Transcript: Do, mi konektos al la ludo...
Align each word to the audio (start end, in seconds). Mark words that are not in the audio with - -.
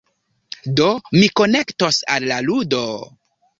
Do, 0.79 0.87
mi 1.17 1.27
konektos 1.41 2.01
al 2.17 2.27
la 2.33 2.41
ludo... 2.49 2.83